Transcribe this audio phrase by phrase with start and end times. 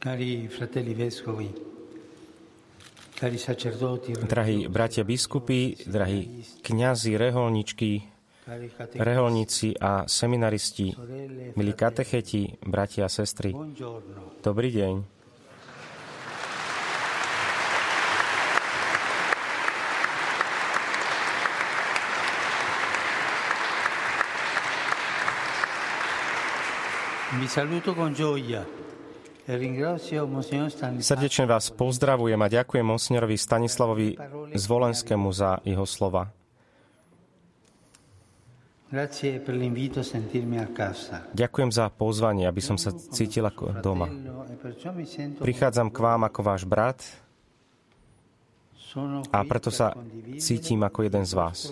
[0.00, 1.52] Cari fratelli vescovi,
[3.12, 8.00] cari sacerdoti, Drahí bratia biskupy, drahí kňazi, reholničky,
[8.96, 10.96] reholníci a seminaristi,
[11.52, 13.52] milí katecheti, bratia a sestry,
[14.40, 14.94] dobrý deň.
[27.36, 28.80] Vi saluto con gioia
[31.00, 34.08] Srdečne vás pozdravujem a ďakujem monsignorovi Stanislavovi
[34.52, 36.28] Zvolenskému za jeho slova.
[41.30, 44.10] Ďakujem za pozvanie, aby som sa cítil ako doma.
[44.10, 46.98] E Prichádzam k vám ako váš brat
[49.30, 49.94] a preto sa
[50.42, 51.70] cítim ako jeden z vás.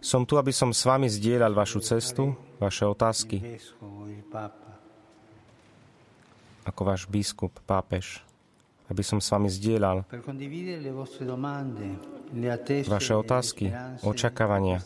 [0.00, 3.60] Som tu, aby som s vami zdieľal vašu cestu, vaše otázky.
[6.66, 8.26] Ako váš biskup, pápež.
[8.86, 10.06] Aby som s vami zdieľal
[12.86, 13.70] Vaše otázky,
[14.02, 14.78] očakávania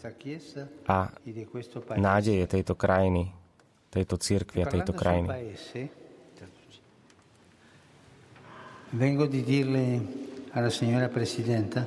[0.88, 3.32] a e nádeje tejto krajiny,
[3.92, 5.28] tejto církvy a tejto krajiny.
[8.90, 10.02] vengo di dirle
[10.50, 11.86] alla signora Presidenta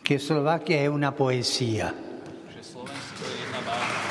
[0.00, 1.92] che Slovacchia è una poesia.
[2.48, 4.08] že Slovensko je jedna bána.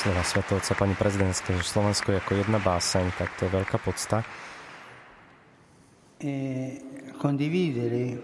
[0.00, 4.24] Slova svetovca pani prezidentské, že Slovensko je ako jedna báseň, tak to je veľká podsta.
[6.16, 6.32] E
[7.20, 8.16] condividere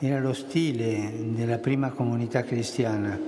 [0.00, 3.20] era lo stile della prima comunità cristiana.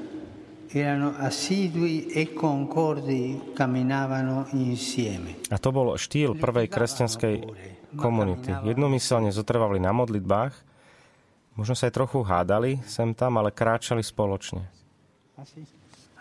[0.73, 5.45] Erano assidui e concordi, camminavano insieme.
[5.53, 7.35] A to bol štýl prvej kresťanskej
[7.93, 8.57] komunity.
[8.65, 10.57] Jednomyselne zotrvali na modlitbách,
[11.61, 14.65] možno sa aj trochu hádali sem tam, ale kráčali spoločne.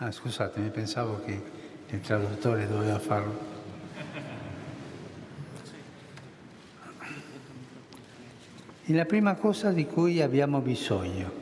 [0.02, 0.10] Ah, sì?
[0.10, 1.42] Ah, scusatemi, pensavo che
[1.90, 3.50] il traduttore doveva farlo.
[8.84, 11.41] E la prima cosa di cui abbiamo bisogno.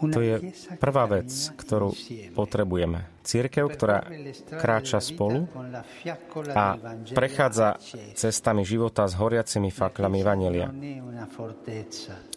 [0.00, 0.34] To je
[0.82, 1.94] prvá vec, ktorú
[2.34, 3.14] potrebujeme.
[3.24, 4.04] Církev, ktorá
[4.60, 5.48] kráča spolu
[6.52, 6.76] a
[7.16, 7.80] prechádza
[8.12, 10.68] cestami života s horiacimi faklami Evangelia.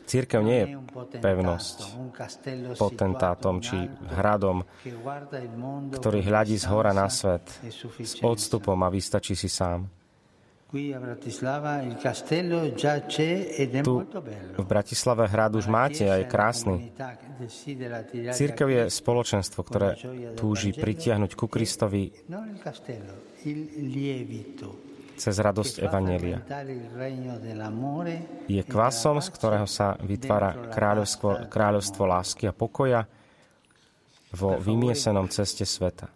[0.07, 0.67] Církev nie je
[1.19, 1.77] pevnosť,
[2.79, 3.75] potentátom či
[4.15, 4.63] hradom,
[5.91, 7.43] ktorý hľadí z hora na svet
[7.99, 9.91] s odstupom a vystačí si sám.
[10.67, 10.91] Tu
[14.59, 16.91] v Bratislave hrad už máte a je krásny.
[18.35, 19.95] Církev je spoločenstvo, ktoré
[20.35, 22.11] túži pritiahnuť ku Kristovi
[23.47, 23.59] il
[23.95, 24.75] lievito.
[25.17, 25.81] cez radosť
[27.41, 33.09] dell'amore Je kvasom, z ktorého sa vytvára kráľovstvo, kráľovstvo lásky a pokoja
[34.35, 36.11] vo vymiesenom ceste sveta.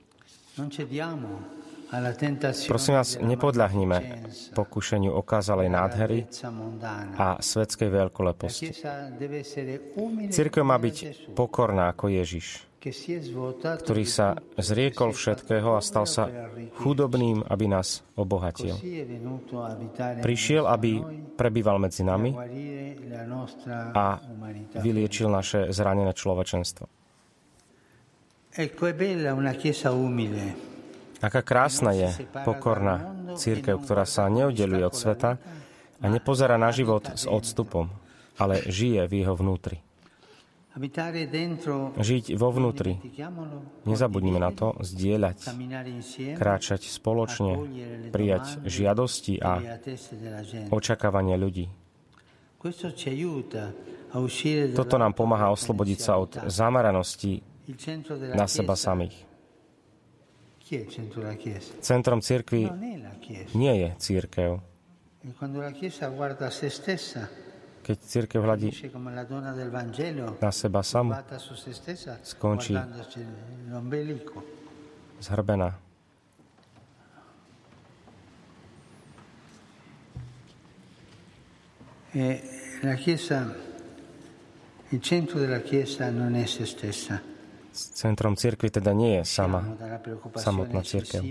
[2.71, 4.23] Prosím vás, nepodľahnime
[4.55, 6.19] pokušeniu okázalej nádhery
[7.19, 8.71] a svetskej veľkoleposti.
[10.31, 12.63] Církev má byť pokorná ako Ježiš,
[13.83, 16.31] ktorý sa zriekol všetkého a stal sa
[16.79, 18.79] chudobným, aby nás obohatil.
[20.23, 21.03] Prišiel, aby
[21.35, 22.31] prebýval medzi nami
[23.91, 24.05] a
[24.79, 26.87] vyliečil naše zranené človečenstvo.
[28.51, 30.70] Ecco, è bella una chiesa umile,
[31.21, 32.09] Aká krásna je
[32.41, 35.37] pokorná církev, ktorá sa neoddeluje od sveta
[36.01, 37.93] a nepozerá na život s odstupom,
[38.41, 39.85] ale žije v jeho vnútri.
[41.99, 42.95] Žiť vo vnútri.
[43.83, 45.51] Nezabudnime na to, zdieľať,
[46.39, 47.53] kráčať spoločne,
[48.09, 49.59] prijať žiadosti a
[50.71, 51.67] očakávania ľudí.
[54.73, 57.43] Toto nám pomáha oslobodiť sa od zameranosti
[58.31, 59.15] na seba samých.
[59.21, 60.60] Chi è il centro della Chiesa?
[61.81, 63.57] Centrom cirkvi Non è la Chiesa.
[63.57, 64.59] nie je církev.
[65.23, 67.27] E quando la Chiesa guarda a se stessa,
[67.83, 71.73] Keď církev hľadí dice come la donna del Vangelo, na seba samu, guarda su se
[71.73, 72.73] stessa, Sconci.
[72.73, 73.25] guardandosi
[73.69, 74.43] l'ombelico.
[75.19, 75.75] zhrbená.
[82.13, 82.41] E
[82.81, 83.55] la Chiesa,
[84.89, 87.21] il centro della Chiesa non è se stessa.
[87.71, 89.63] Centrom cirkvi teda nie je sama.
[90.35, 91.23] Samotná cirkev.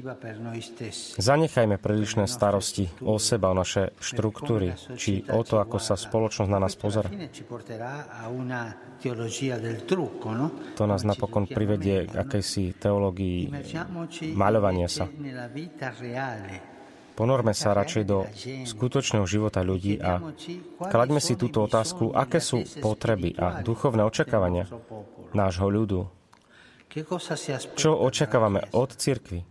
[1.21, 6.57] Zanechajme prílišné starosti o seba, o naše štruktúry, či o to, ako sa spoločnosť na
[6.57, 7.13] nás pozera.
[10.77, 13.53] To nás napokon privedie k akejsi teológii
[14.33, 15.09] maľovania sa.
[17.21, 18.25] Ponorme sa radšej do
[18.65, 20.25] skutočného života ľudí a
[20.89, 24.65] klaďme si túto otázku, aké sú potreby a duchovné očakávania
[25.37, 26.20] nášho ľudu.
[27.79, 29.47] Čo očakávame od cirkvi?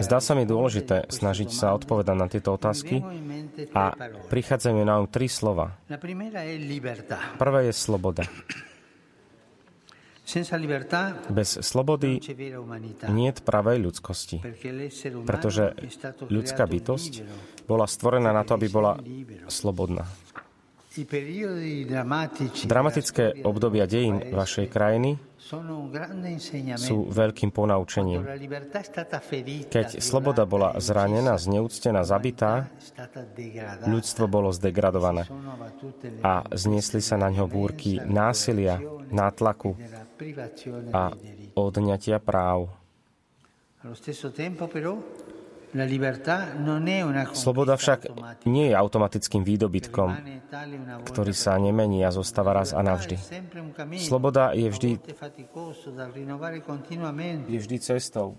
[0.00, 3.04] Zdá sa mi dôležité snažiť sa odpovedať na tieto otázky
[3.76, 3.92] a
[4.32, 5.76] prichádzajú na um tri slova.
[7.36, 8.24] Prvé je sloboda.
[11.30, 12.18] Bez slobody
[13.14, 14.42] nie je pravej ľudskosti,
[15.22, 15.76] pretože
[16.26, 17.12] ľudská bytosť
[17.68, 18.98] bola stvorená na to, aby bola
[19.46, 20.08] slobodná.
[22.64, 25.20] Dramatické obdobia dejín vašej krajiny
[26.80, 28.24] sú veľkým ponaučením.
[29.70, 32.66] Keď sloboda bola zranená, zneúctená, zabitá,
[33.86, 35.28] ľudstvo bolo zdegradované
[36.24, 38.80] a zniesli sa na ňo búrky násilia,
[39.12, 39.78] nátlaku
[40.90, 41.12] a
[41.54, 42.72] odňatia práv.
[47.34, 48.06] Sloboda však
[48.46, 50.14] nie je automatickým výdobytkom,
[51.04, 53.18] ktorý sa nemení a zostáva raz a navždy.
[53.98, 54.90] Sloboda je vždy,
[57.48, 58.38] je vždy cestou.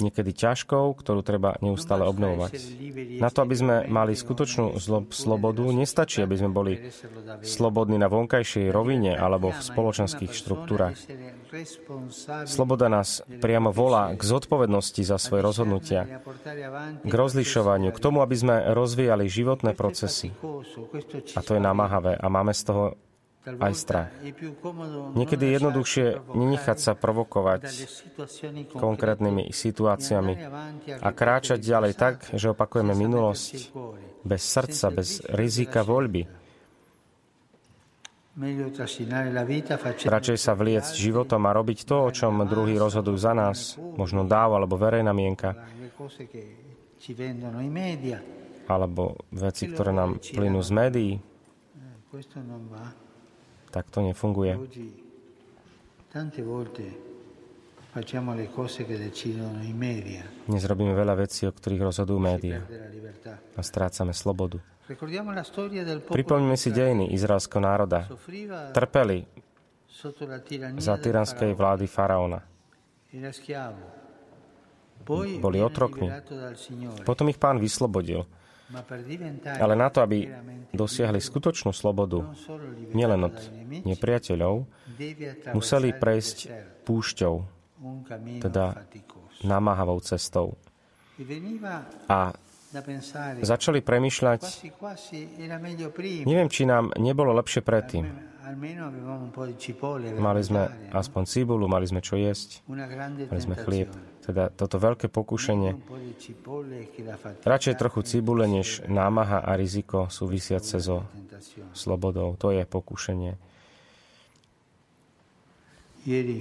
[0.00, 2.52] Niekedy ťažkou, ktorú treba neustále obnovovať.
[3.18, 4.78] Na to, aby sme mali skutočnú
[5.10, 6.72] slobodu, nestačí, aby sme boli
[7.42, 10.98] slobodní na vonkajšej rovine alebo v spoločenských štruktúrach.
[12.44, 16.20] Sloboda nás priamo volá k zodpovednosti za svoje rozhodnutia,
[17.02, 20.30] k rozlišovaniu, k tomu, aby sme rozvíjali životné procesy.
[21.34, 22.84] A to je namáhavé a máme z toho
[23.56, 24.10] aj strach.
[25.16, 26.06] Niekedy je jednoduchšie
[26.36, 27.64] nenechať sa provokovať
[28.76, 30.34] konkrétnymi situáciami
[31.00, 33.72] a kráčať ďalej tak, že opakujeme minulosť
[34.26, 36.48] bez srdca, bez rizika voľby.
[39.98, 44.54] Radšej sa vliecť životom a robiť to, o čom druhý rozhodujú za nás, možno dáv
[44.54, 45.58] alebo verejná mienka,
[48.68, 51.12] alebo veci, ktoré nám plynú z médií
[53.70, 54.56] tak to nefunguje.
[60.48, 62.62] Dnes robíme veľa vecí, o ktorých rozhodujú médiá
[63.56, 64.60] a strácame slobodu.
[66.08, 68.08] Pripomnime si dejiny izraelského národa.
[68.72, 69.28] Trpeli
[70.80, 72.40] za tyranskej vlády faraóna.
[75.40, 76.08] Boli otrokmi.
[77.04, 78.24] Potom ich pán vyslobodil.
[79.58, 80.28] Ale na to, aby
[80.76, 82.20] dosiahli skutočnú slobodu,
[82.92, 83.36] nielen od
[83.88, 84.68] nepriateľov,
[85.56, 86.36] museli prejsť
[86.84, 87.34] púšťou,
[88.44, 88.84] teda
[89.44, 90.60] namáhavou cestou.
[92.12, 92.36] A
[93.40, 94.42] začali premyšľať,
[96.28, 98.04] neviem, či nám nebolo lepšie predtým.
[100.18, 100.62] Mali sme
[100.92, 103.90] aspoň cibulu, mali sme čo jesť, mali sme chlieb.
[104.24, 105.72] Teda toto veľké pokušenie.
[107.44, 111.08] Radšej trochu cibule, než námaha a riziko súvisiace so
[111.72, 112.36] slobodou.
[112.36, 113.32] To je pokušenie.
[116.08, 116.40] Ieri,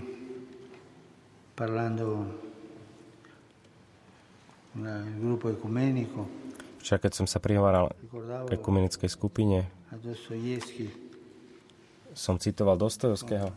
[1.56, 2.28] parlando
[6.78, 7.92] Včera, keď som sa prihováral
[8.46, 9.66] k ekumenickej skupine,
[12.18, 13.54] som citoval Dostojevského.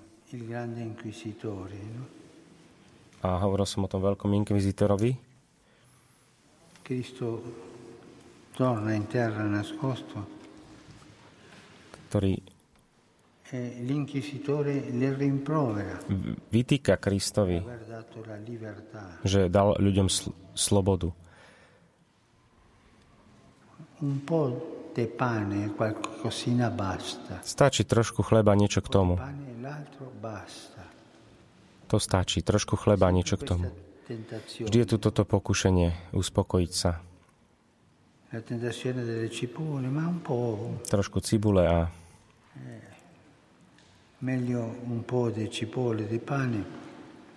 [3.24, 5.16] A hovoril som o tom veľkom inkvizitorovi.
[12.10, 12.34] Ktorý
[13.50, 13.58] e
[16.54, 17.58] vytýka Kristovi,
[19.26, 21.10] že dal ľuďom sl- slobodu.
[27.42, 29.14] Stačí trošku chleba, niečo k tomu.
[31.90, 32.42] To stačí.
[32.42, 33.66] Trošku chleba, niečo k tomu.
[34.66, 36.98] Vždy je tu toto pokušenie uspokojiť sa.
[40.86, 41.90] Trošku cibule a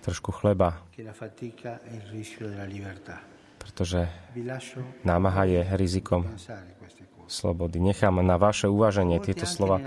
[0.01, 0.77] trošku chleba,
[3.57, 4.01] pretože
[5.01, 6.27] námaha je rizikom
[7.27, 7.79] slobody.
[7.79, 9.79] Nechám na vaše uváženie tieto slova.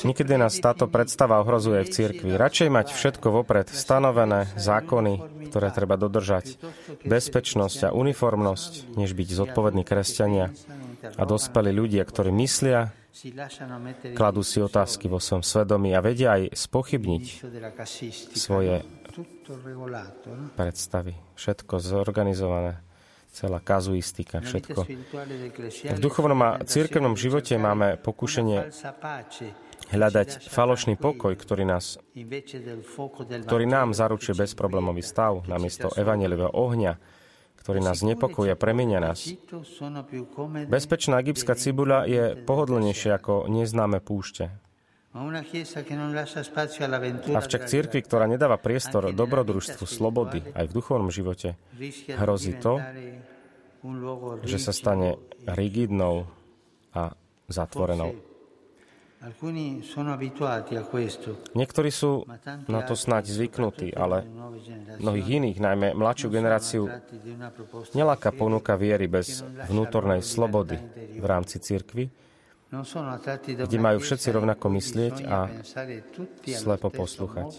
[0.00, 2.30] Niekedy nás táto predstava ohrozuje v cirkvi.
[2.40, 6.56] Radšej mať všetko vopred stanovené, zákony, ktoré treba dodržať,
[7.04, 10.56] bezpečnosť a uniformnosť, než byť zodpovední kresťania
[11.20, 12.96] a dospelí ľudia, ktorí myslia,
[14.16, 17.24] kladú si otázky vo svojom svedomí a vedia aj spochybniť
[18.32, 18.80] svoje
[20.56, 21.14] predstavy.
[21.36, 22.82] Všetko zorganizované.
[23.30, 24.90] celá kazuistika, všetko.
[25.94, 28.74] V duchovnom a církevnom živote máme pokušenie
[29.90, 31.98] hľadať falošný pokoj, ktorý, nás,
[33.46, 36.98] ktorý nám zaručuje bezproblémový stav namiesto evanelivého ohňa,
[37.62, 39.30] ktorý nás nepokojuje a premenia nás.
[40.66, 44.50] Bezpečná egyptská cibuľa je pohodlnejšia ako neznáme púšte.
[47.34, 51.58] Avšak církvi, ktorá nedáva priestor dobrodružstvu, slobody aj v duchovnom živote,
[52.14, 52.78] hrozí to,
[54.46, 55.18] že sa stane
[55.50, 56.30] rigidnou
[56.94, 57.10] a
[57.50, 58.14] zatvorenou.
[61.52, 62.24] Niektorí sú
[62.70, 64.24] na to snáď zvyknutí, ale
[64.96, 66.88] mnohých iných, najmä mladšiu generáciu,
[67.92, 70.80] neláka ponuka viery bez vnútornej slobody
[71.20, 72.08] v rámci cirkvy,
[72.70, 75.50] kde majú všetci rovnako myslieť a
[76.54, 77.50] slepo poslúchať.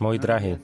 [0.00, 0.56] Moji drahí,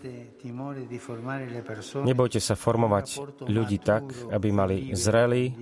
[2.05, 3.07] nebojte sa formovať
[3.45, 5.53] ľudí tak, aby mali zrelý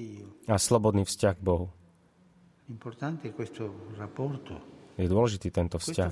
[0.47, 1.67] a slobodný vzťah k Bohu.
[4.95, 6.11] Je dôležitý tento vzťah.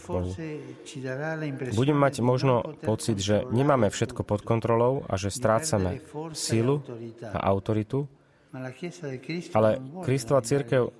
[1.78, 6.02] Budeme mať možno pocit, že nemáme všetko pod kontrolou a že strácame
[6.34, 6.82] sílu
[7.22, 8.10] a autoritu,
[9.56, 10.92] ale Kristova církev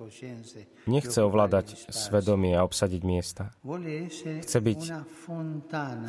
[0.89, 3.53] nechce ovládať svedomie a obsadiť miesta.
[4.41, 4.81] Chce byť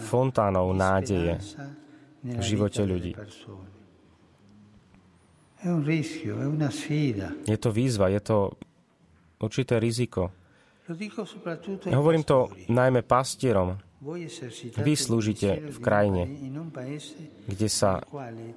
[0.00, 1.36] fontánou nádeje
[2.24, 3.12] v živote ľudí.
[7.44, 8.36] Je to výzva, je to
[9.40, 10.32] určité riziko.
[11.88, 13.80] Hovorím to najmä pastierom.
[14.84, 16.28] Vy slúžite v krajine,
[17.48, 18.04] kde sa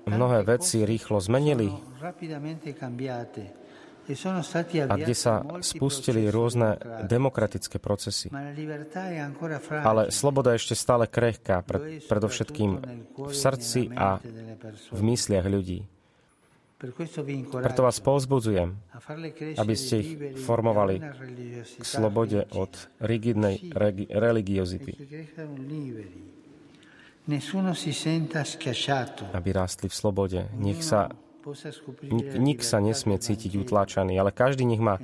[0.04, 1.72] mnohé veci rýchlo zmenili
[4.88, 6.76] a kde sa spustili rôzne
[7.08, 8.28] demokratické procesy.
[9.72, 12.72] Ale sloboda je ešte stále krehká, pred, predovšetkým
[13.16, 14.20] v srdci a
[14.92, 15.88] v mysliach ľudí.
[16.78, 18.78] Preto vás povzbudzujem,
[19.58, 20.12] aby ste ich
[20.46, 22.70] formovali k slobode od
[23.02, 23.74] rigidnej
[24.14, 24.94] religiozity.
[29.34, 30.40] Aby rástli v slobode.
[30.54, 31.10] Nech sa
[32.04, 35.00] Nik, nik sa nesmie cítiť utláčaný, ale každý nech má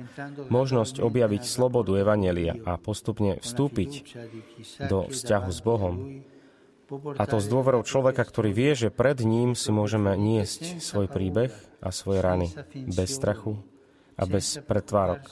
[0.52, 4.12] možnosť objaviť slobodu Evanelia a postupne vstúpiť
[4.84, 6.20] do vzťahu s Bohom,
[7.16, 11.52] a to z dôverou človeka, ktorý vie, že pred ním si môžeme niesť svoj príbeh
[11.80, 12.52] a svoje rany
[12.88, 13.56] bez strachu
[14.14, 15.24] a bez pretvárok.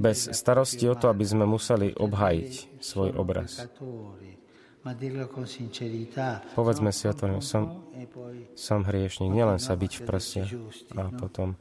[0.00, 3.68] Bez starosti o to, aby sme museli obhajiť svoj obraz.
[6.56, 7.86] Povedzme si otvorene, som,
[8.58, 10.42] som hriešnik, nielen sa byť v prste
[10.96, 11.54] a potom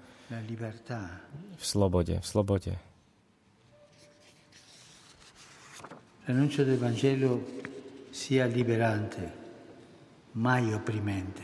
[1.60, 2.74] v slobode, v slobode.
[6.25, 7.44] L'annuncio del Vangelo
[8.12, 9.24] sia liberante,
[10.36, 11.44] mai opprimente.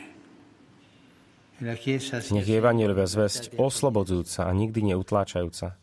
[1.58, 1.82] Nech
[2.46, 5.74] je Evangelia zväzť oslobodzujúca a nikdy neutláčajúca.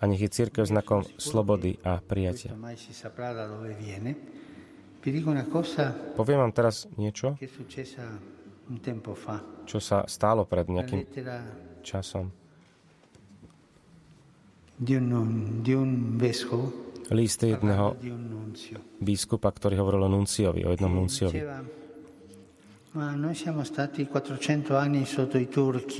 [0.00, 2.50] A nech je církev znakom slobody a prijatia.
[6.18, 7.38] Poviem vám teraz niečo,
[9.64, 11.06] čo sa stálo pred nejakým
[11.86, 12.34] časom.
[14.74, 15.06] Di un,
[15.62, 17.96] di un vescovo list jedného
[19.02, 21.42] biskupa, ktorý hovoril o nunciovi, o jednom nunciovi.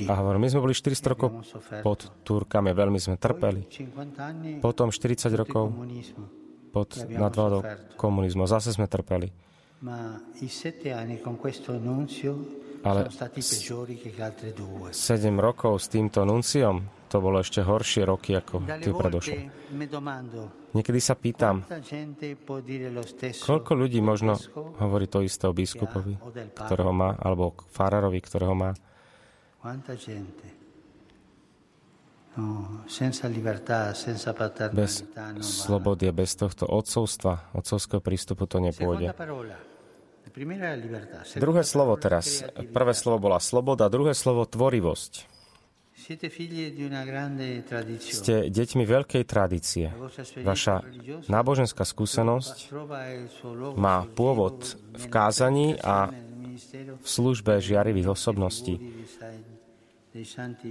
[0.07, 1.29] A hovoril, my sme boli 400 rokov
[1.83, 3.67] pod Turkami, veľmi sme trpeli.
[4.63, 5.75] Potom 40 rokov
[6.71, 7.61] pod nadvládou
[7.99, 8.47] komunizmu.
[8.47, 9.27] Zase sme trpeli.
[12.85, 12.99] Ale
[14.93, 14.93] 7
[15.35, 16.75] rokov s týmto nunciom
[17.15, 19.47] to bolo ešte horšie roky ako tie predošlé.
[20.75, 21.63] Niekedy sa pýtam,
[23.39, 24.35] koľko ľudí možno
[24.83, 26.19] hovorí to isté o biskupovi,
[26.59, 28.75] ktorého má, alebo farárovi, ktorého má.
[32.35, 32.83] No,
[34.75, 35.07] bez
[35.39, 39.15] slobody a bez tohto odcovstva, odcovského prístupu to nepôjde.
[41.39, 42.43] Druhé slovo teraz.
[42.75, 45.34] Prvé slovo bola sloboda, druhé slovo tvorivosť.
[47.97, 49.89] Ste deťmi veľkej tradície.
[50.45, 50.85] Vaša
[51.25, 52.69] náboženská skúsenosť
[53.73, 56.13] má pôvod v kázaní a
[57.01, 58.77] v službe žiarivých osobností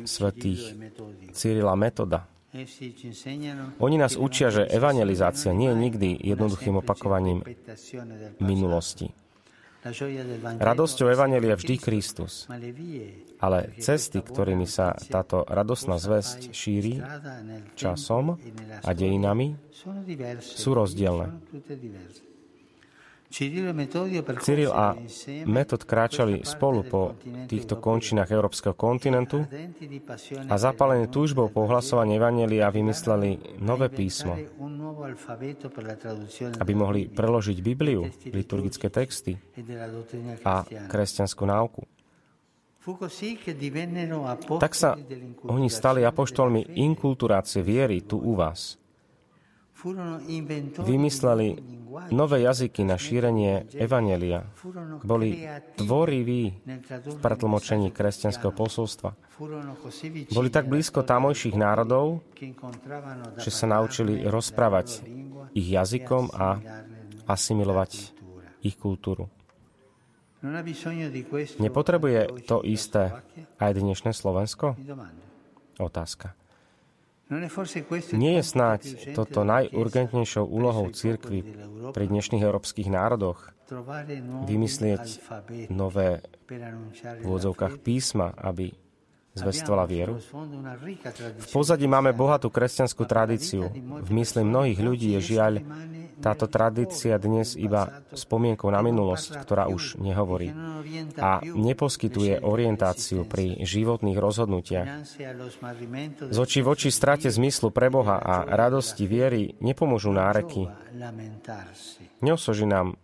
[0.07, 0.79] svetých
[1.35, 2.31] Cyrila Metoda.
[3.83, 7.43] Oni nás učia, že evangelizácia nie je nikdy jednoduchým opakovaním
[8.39, 9.11] minulosti.
[10.59, 12.49] Radosťou Evanelia vždy Kristus.
[13.45, 17.05] Ale cesty, ktorými sa táto radosná zväzť šíri
[17.77, 18.41] časom
[18.81, 19.61] a dejinami,
[20.41, 21.37] sú rozdielne.
[23.35, 24.95] Cyril a
[25.43, 27.19] Metod kráčali spolu po
[27.51, 29.43] týchto končinách európskeho kontinentu
[30.47, 34.39] a zapálení túžbou po ohlasovaní Evangelia vymysleli nové písmo,
[36.63, 39.35] aby mohli preložiť Bibliu, liturgické texty
[40.47, 41.83] a kresťanskú náuku.
[44.63, 44.95] Tak sa
[45.51, 48.79] oni stali apoštolmi inkulturácie viery tu u vás.
[50.81, 51.49] Vymysleli
[52.11, 54.49] nové jazyky na šírenie Evanelia.
[55.05, 55.45] Boli
[55.77, 56.43] tvoriví
[57.05, 59.15] v pretlmočení kresťanského posolstva.
[60.33, 62.25] Boli tak blízko tamojších národov,
[63.39, 65.05] že sa naučili rozprávať
[65.55, 66.59] ich jazykom a
[67.29, 68.17] asimilovať
[68.65, 69.29] ich kultúru.
[71.57, 73.17] Nepotrebuje to isté
[73.57, 74.77] aj dnešné Slovensko?
[75.81, 76.44] Otázka.
[78.13, 78.81] Nie je snáď
[79.17, 81.41] toto najurgentnejšou úlohou církvy
[81.97, 83.55] pri dnešných európskych národoch?
[84.45, 85.25] vymyslieť
[85.73, 86.21] nové
[87.01, 88.77] v úvodzovkách písma, aby
[89.35, 90.23] zvestovala vieru?
[91.39, 93.69] V pozadí máme bohatú kresťanskú tradíciu.
[94.03, 95.53] V mysli mnohých ľudí je žiaľ
[96.23, 100.55] táto tradícia dnes iba spomienkou na minulosť, ktorá už nehovorí
[101.19, 104.89] a neposkytuje orientáciu pri životných rozhodnutiach.
[106.31, 110.71] Z očí v oči strate zmyslu pre Boha a radosti viery nepomôžu náreky.
[112.23, 112.97] Neosoží nám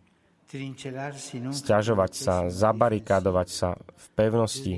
[1.55, 4.75] stiažovať sa, zabarikádovať sa v pevnosti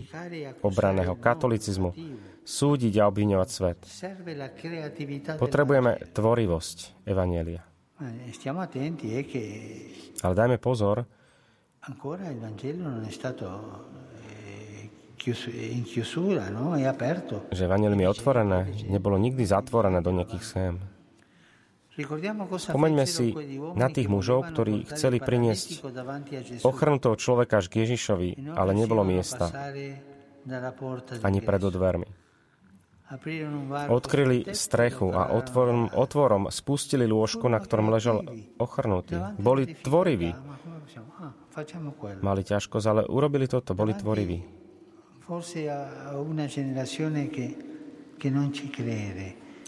[0.61, 1.97] obraného katolicizmu,
[2.45, 3.79] súdiť a obviňovať svet.
[5.41, 7.65] Potrebujeme tvorivosť Evanielia.
[10.23, 11.07] Ale dajme pozor,
[17.53, 18.61] že Evangelium je otvorené,
[18.91, 20.92] nebolo nikdy zatvorené do nejakých schém.
[22.57, 23.37] Spomeňme si
[23.77, 25.85] na tých mužov, ktorí chceli priniesť
[26.65, 29.53] ochrnutého človeka až k Ježišovi, ale nebolo miesta
[31.21, 32.09] ani pred dvermi.
[33.93, 38.25] Odkryli strechu a otvorom, otvorom spustili lôžko, na ktorom ležal
[38.57, 39.37] ochrnutý.
[39.37, 40.33] Boli tvoriví.
[42.25, 44.41] Mali ťažkosť, ale urobili toto, boli tvoriví.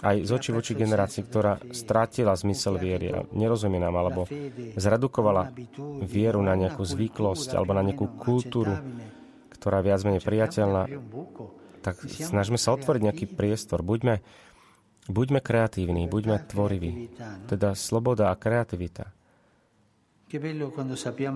[0.04, 4.28] Aj z oči voči generácii, ktorá strátila zmysel viery a nerozumie nám, alebo
[4.76, 5.48] zredukovala
[6.04, 8.76] vieru na nejakú zvyklosť alebo na nejakú kultúru,
[9.56, 10.82] ktorá je viac menej priateľná,
[11.80, 13.80] tak snažme sa otvoriť nejaký priestor.
[13.80, 14.20] Buďme,
[15.08, 17.08] buďme kreatívni, buďme tvoriví.
[17.48, 19.08] Teda sloboda a kreativita.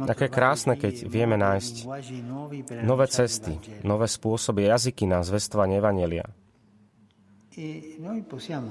[0.09, 1.75] Také krásne, keď vieme nájsť
[2.83, 5.79] nové cesty, nové spôsoby, jazyky na zvestovanie
[7.59, 8.63] Evangelia.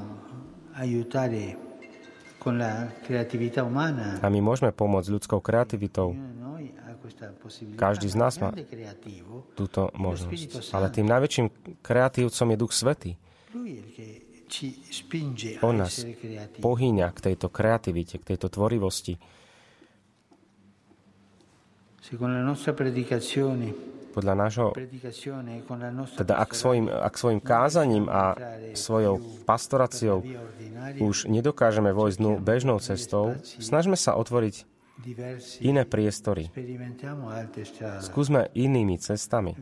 [4.23, 6.15] A my môžeme pomôcť ľudskou kreativitou.
[7.75, 8.55] Každý z nás má
[9.55, 10.71] túto možnosť.
[10.71, 11.47] Ale tým najväčším
[11.83, 13.11] kreatívcom je Duch Svetý.
[15.59, 16.07] On nás
[16.63, 19.19] pohýňa k tejto kreativite, k tejto tvorivosti.
[24.17, 24.73] Podľa nášho,
[26.17, 28.33] teda ak svojim, ak svojim kázaním a
[28.73, 30.25] svojou pastoráciou
[30.97, 34.65] už nedokážeme vojsť bežnou cestou, snažme sa otvoriť
[35.61, 36.49] iné priestory.
[38.01, 39.53] Skúsme inými cestami.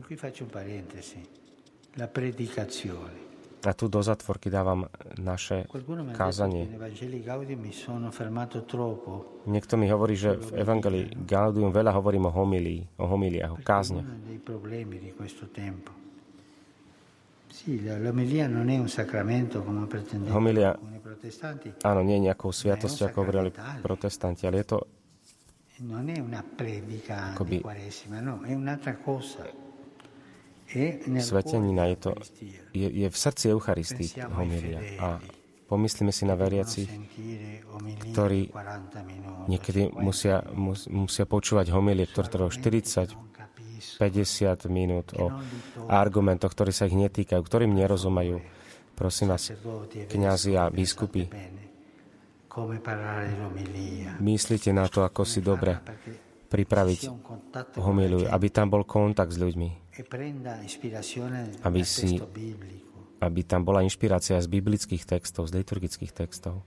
[3.64, 5.64] A tu do zatvorky dávam naše
[6.12, 6.68] kázanie.
[9.46, 14.06] Niekto mi hovorí, že v Evangelii Gaudium veľa hovorím o homilii, o homiliách, o kázniach.
[20.30, 20.70] Homilia,
[21.82, 24.78] áno, nie je nejakou sviatosťou, ako hovorili protestanti, ale je to
[25.78, 29.65] non è una predica di Quaresima, no, è un'altra cosa.
[31.22, 32.10] Svetenina je, to,
[32.74, 34.80] je, je v srdci Eucharistii homilia.
[34.98, 35.06] A
[35.70, 36.90] pomyslíme si na veriaci,
[38.10, 38.50] ktorí
[39.46, 43.14] niekedy musia, mus, musia počúvať homilie, ktoré trvajú 40,
[44.02, 45.30] 50 minút o
[45.86, 48.42] argumentoch, ktorí sa ich netýkajú, ktorým nerozumajú.
[48.96, 49.52] Prosím vás,
[50.08, 51.28] kniazy a biskupy,
[54.16, 55.76] Myslíte na to, ako si dobre
[56.48, 57.00] pripraviť
[57.76, 59.85] homiliu, aby tam bol kontakt s ľuďmi.
[59.96, 60.04] E
[61.64, 62.20] aby, si,
[63.20, 66.60] aby tam bola inšpirácia z biblických textov, z liturgických textov.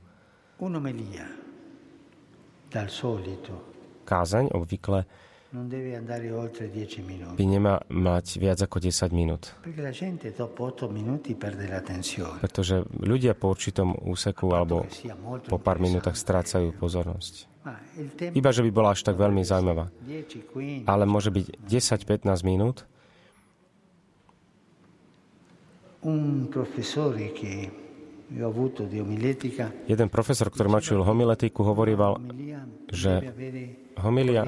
[4.10, 5.06] Kázaň obvykle
[7.38, 9.50] by nemá mať viac ako 10 minút.
[12.38, 14.86] Pretože ľudia po určitom úseku alebo
[15.50, 17.50] po pár minútach strácajú pozornosť.
[18.38, 19.90] Iba, že by bola až tak veľmi zaujímavá.
[20.86, 22.86] Ale môže byť 10-15 minút.
[29.90, 32.22] Jeden profesor, ktorý ma homiletiku, hovorieval,
[32.94, 33.26] že
[33.98, 34.46] homilia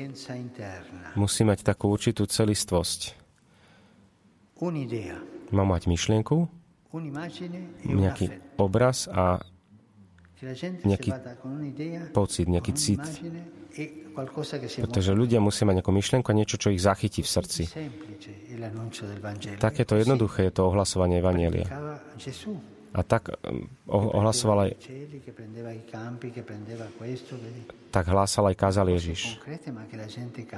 [1.17, 3.17] musí mať takú určitú celistvosť.
[5.51, 6.45] Má mať myšlienku,
[7.83, 8.25] nejaký
[8.61, 9.41] obraz a
[10.83, 11.11] nejaký
[12.11, 13.03] pocit, nejaký cit.
[13.71, 13.87] E
[14.83, 17.63] Pretože ľudia musia mať nejakú myšlienku a niečo, čo ich zachytí v srdci.
[19.55, 21.65] Takéto jednoduché je to ohlasovanie Evanielia.
[22.91, 23.31] A tak
[23.87, 24.71] ohlasoval aj
[27.91, 29.39] tak hlásal aj kázal Ježiš.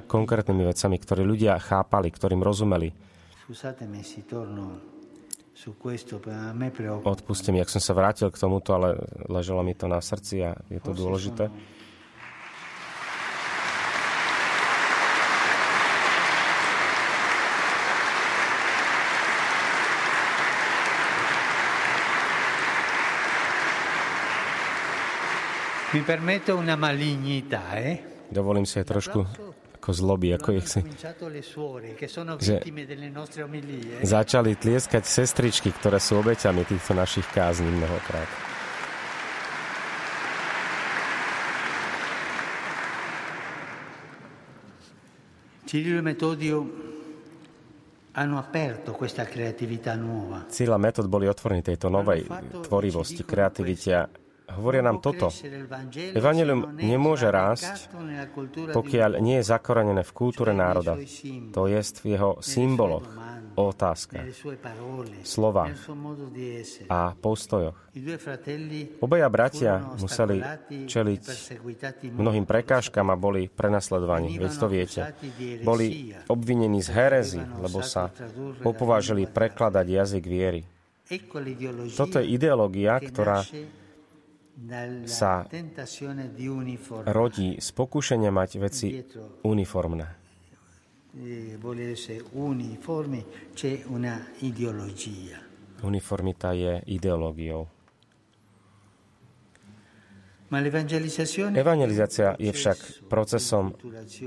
[0.10, 2.90] Konkrétnymi vecami, ktoré ľudia chápali, ktorým rozumeli.
[7.06, 8.98] Odpuste mi, ak som sa vrátil k tomuto, ale
[9.30, 11.54] leželo mi to na srdci a je to dôležité.
[25.94, 28.02] Mi permetto una malignità, eh?
[28.34, 29.30] Dovolím si aj trošku
[29.84, 30.80] ako zloby, ako ich si...
[30.80, 32.64] Že
[34.00, 38.32] začali tlieskať sestričky, ktoré sú obeťami týchto našich kázní mnohokrát.
[45.68, 46.64] Cyril Metodio
[48.14, 50.46] hanno aperto questa creatività nuova.
[50.78, 52.30] Metod boli otvorení tejto novej
[52.62, 55.32] tvorivosti, kreativite hovoria nám toto.
[55.94, 57.88] Evangelium nemôže rásť,
[58.76, 61.00] pokiaľ nie je zakorenené v kultúre národa,
[61.56, 63.08] to je v jeho symboloch,
[63.54, 64.26] otázkach,
[65.22, 65.78] slovách
[66.90, 67.78] a postojoch.
[68.98, 70.42] Obaja bratia museli
[70.90, 71.24] čeliť
[72.18, 75.02] mnohým prekážkam a boli prenasledovaní, veď to viete.
[75.62, 78.10] Boli obvinení z herezy, lebo sa
[78.66, 80.62] opovážili prekladať jazyk viery.
[81.94, 83.46] Toto je ideológia, ktorá
[85.10, 85.46] sa
[87.10, 89.02] rodí z pokušenia mať veci
[89.44, 90.24] uniformné.
[91.14, 91.58] Eh,
[95.84, 97.68] Uniformita je ideológiou.
[101.54, 103.74] Evangelizácia je však procesom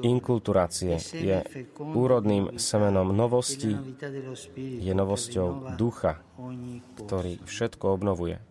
[0.02, 1.38] inkulturácie, je
[1.78, 3.78] úrodným semenom novosti,
[4.58, 6.18] je novosťou ducha,
[6.98, 8.42] ktorý všetko obnovuje.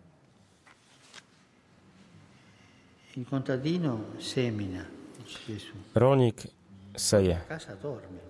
[5.96, 6.52] Rolník
[6.92, 7.40] seje,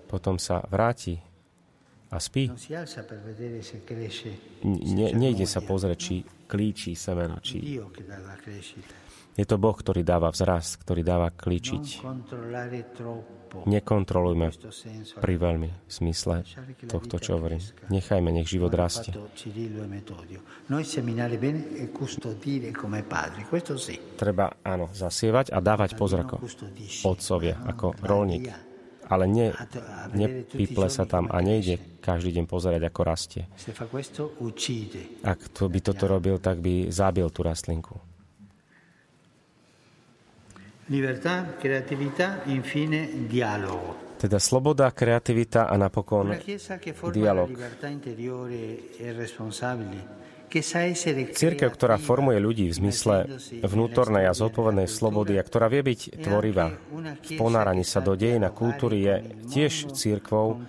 [0.07, 1.18] potom sa vráti
[2.11, 2.46] a spí.
[4.62, 6.14] Ne, nejde sa pozrieť, či
[6.47, 7.79] klíči semeno, či
[9.37, 12.01] je to Boh, ktorý dáva vzrast, ktorý dáva klíčiť.
[13.57, 14.49] Nekontrolujme
[15.21, 16.41] pri veľmi v smysle
[16.89, 17.61] tohto, čo hovorím.
[17.93, 19.13] Nechajme, nech život rastie.
[24.17, 26.37] Treba, áno, zasievať a dávať pozor ako
[27.05, 28.49] otcovia, ako rolník.
[29.07, 29.55] Ale ne,
[30.14, 33.42] nepiple sa tam a nejde každý deň pozerať, ako rastie.
[35.23, 37.95] Ak to by toto robil, tak by zabil tú rastlinku.
[40.87, 44.14] Libertà, creatività, infine dialogo.
[44.16, 46.31] Teda sloboda, kreativita a napokon
[47.11, 47.51] dialog.
[51.33, 53.16] Církev, ktorá formuje ľudí v zmysle
[53.64, 56.77] vnútornej a zodpovednej slobody a ktorá vie byť tvorivá
[57.27, 59.14] v ponáraní sa do dejina kultúry, je
[59.51, 60.64] tiež církvou,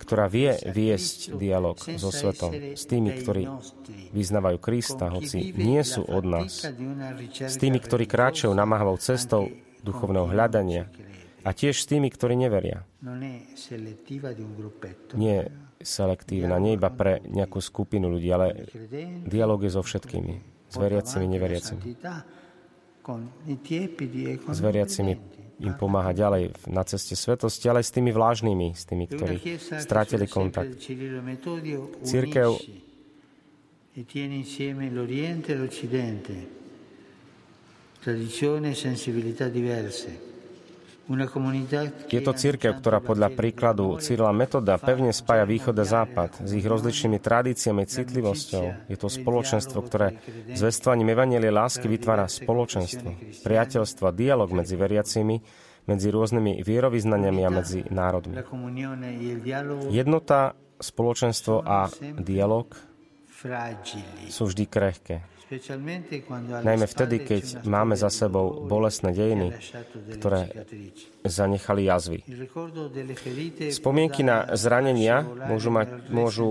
[0.00, 3.46] ktorá vie viesť dialog so svetom, s tými, ktorí
[4.10, 6.66] vyznávajú Krista, hoci nie sú od nás,
[7.30, 9.48] s tými, ktorí kráčajú namáhavou cestou
[9.80, 10.90] duchovného hľadania
[11.40, 12.84] a tiež s tými, ktorí neveria.
[15.16, 15.38] Nie
[15.80, 18.68] selektívna, nie iba pre nejakú skupinu ľudí, ale
[19.24, 20.34] dialog je so všetkými,
[20.68, 21.82] s veriacimi, neveriacimi.
[24.44, 25.12] S veriacimi
[25.60, 29.36] im pomáha ďalej na ceste svetosti, ale aj s tými vlážnymi, s tými, ktorí
[29.80, 30.76] strátili kontakt.
[32.04, 32.48] Církev
[33.90, 34.04] e
[36.30, 36.58] e
[38.00, 40.29] tradizione e sensibilità diverse.
[42.06, 46.62] Je to církev, ktorá podľa príkladu Cyrila Metoda pevne spája východ a západ s ich
[46.62, 48.86] rozličnými tradíciami, citlivosťou.
[48.86, 50.22] Je to spoločenstvo, ktoré
[50.54, 55.42] zvestovaním Evanielie lásky vytvára spoločenstvo, priateľstvo dialog medzi veriacimi,
[55.90, 58.38] medzi rôznymi vierovýznaniami a medzi národmi.
[59.90, 61.90] Jednota, spoločenstvo a
[62.22, 62.70] dialog
[64.30, 65.39] sú vždy krehké.
[66.62, 69.50] Najmä vtedy, keď máme za sebou bolestné dejiny,
[70.14, 70.46] ktoré
[71.26, 72.22] zanechali jazvy.
[73.74, 76.48] Spomienky na zranenia môžu, mať, môžu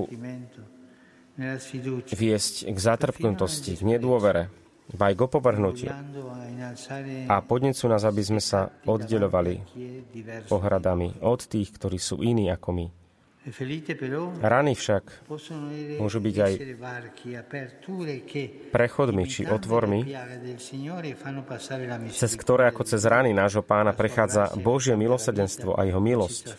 [2.12, 4.52] viesť k zatrpknutosti, k nedôvere,
[5.00, 5.96] aj k opovrhnutiu.
[7.32, 9.64] A podnecú nás, aby sme sa oddelovali
[10.52, 12.88] pohradami od tých, ktorí sú iní ako my.
[14.44, 15.04] Rany však
[15.96, 16.54] môžu byť aj
[18.68, 20.04] prechodmi či otvormi,
[22.12, 26.52] cez ktoré ako cez rany nášho pána prechádza Božie milosrdenstvo a jeho milosť,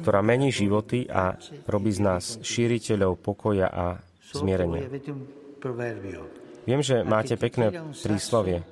[0.00, 1.36] ktorá mení životy a
[1.68, 4.00] robí z nás šíriteľov pokoja a
[4.32, 4.88] zmierenia.
[6.64, 7.68] Viem, že máte pekné
[8.00, 8.64] príslovie.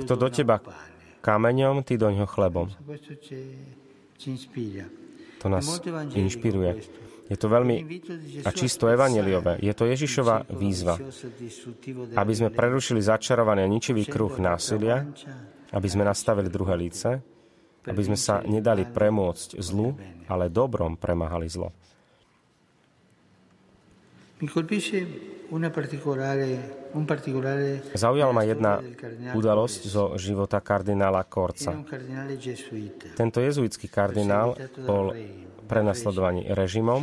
[0.00, 0.64] Kto do teba
[1.20, 2.72] kameňom, ty do ňoho chlebom.
[5.38, 5.66] To nás
[6.14, 6.70] inšpiruje.
[7.28, 7.76] Je to veľmi
[8.40, 9.60] a čisto evaneliové.
[9.60, 10.96] Je to Ježišova výzva,
[12.16, 15.04] aby sme prerušili začarovaný a ničivý kruh násilia,
[15.76, 17.20] aby sme nastavili druhé líce,
[17.84, 19.92] aby sme sa nedali premôcť zlu,
[20.24, 21.68] ale dobrom premáhali zlo.
[27.98, 28.78] Zaujala ma jedna
[29.34, 31.74] udalosť zo života kardinála Korca.
[33.18, 34.54] Tento jezuitský kardinál
[34.86, 35.10] bol
[35.66, 37.02] prenasledovaný režimom,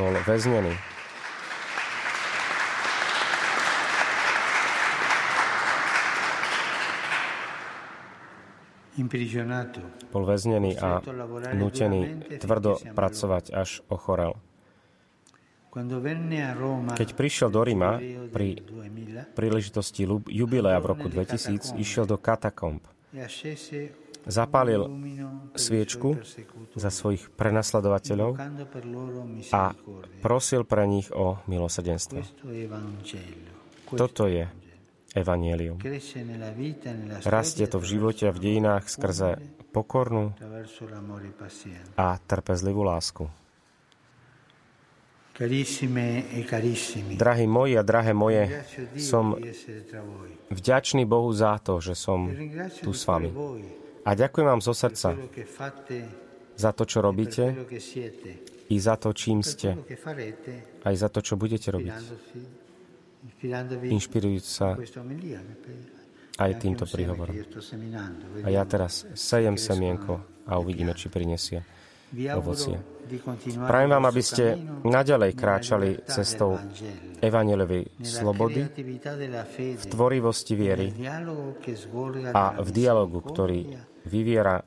[0.00, 0.72] bol väznený.
[10.12, 11.00] Bol väznený a
[11.56, 12.00] nutený
[12.40, 14.36] tvrdo pracovať, až ochorel.
[16.92, 17.96] Keď prišiel do Ríma
[18.28, 18.60] pri
[19.32, 22.84] príležitosti jubilea v roku 2000, išiel do katakomb.
[23.16, 23.24] E
[24.22, 24.86] Zapálil
[25.58, 26.14] sviečku
[26.78, 28.38] za svojich prenasledovateľov
[29.50, 29.74] a
[30.22, 32.22] prosil pre nich o milosrdenstvo.
[33.96, 34.46] Toto je
[35.16, 35.80] Evangelium.
[35.82, 35.98] E
[37.24, 39.40] Rastie to v živote a v dejinách skrze
[39.72, 40.36] pokornú
[41.96, 43.41] a trpezlivú lásku.
[45.32, 48.52] E Drahí moji a drahé moje,
[49.00, 49.32] som
[50.52, 52.28] vďačný Bohu za to, že som
[52.84, 53.32] tu s vami.
[54.04, 55.16] A ďakujem vám zo srdca
[56.52, 57.48] za to, čo robíte
[58.68, 59.72] i za to, čím ste,
[60.84, 61.96] aj za to, čo budete robiť.
[63.88, 64.76] Inšpirujúc sa
[66.36, 67.40] aj týmto príhovorom.
[68.44, 71.64] A ja teraz sejem semienko a uvidíme, či prinesie
[72.36, 72.76] ovocie.
[73.66, 76.56] Prajem vám, aby ste naďalej kráčali cestou
[77.20, 78.64] evanelovej slobody,
[79.52, 80.94] v tvorivosti viery
[82.32, 83.68] a v dialogu, ktorý
[84.08, 84.64] vyviera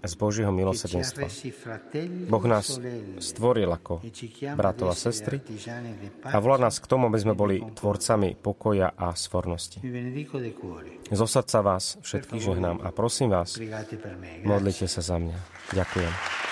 [0.00, 1.28] z Božieho milosrdenstva.
[2.32, 2.80] Boh nás
[3.20, 4.00] stvoril ako
[4.56, 5.44] bratov a sestry
[6.24, 9.84] a volá nás k tomu, aby sme boli tvorcami pokoja a svornosti.
[11.12, 13.60] Zo srdca vás všetkých žehnám a prosím vás,
[14.48, 15.36] modlite sa za mňa.
[15.76, 16.47] Ďakujem.